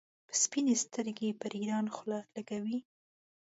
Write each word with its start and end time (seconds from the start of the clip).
په 0.27 0.33
سپین 0.43 0.65
سترګۍ 0.83 1.29
پر 1.41 1.51
ایران 1.61 1.85
خوله 1.95 2.19
لګوي. 2.35 2.79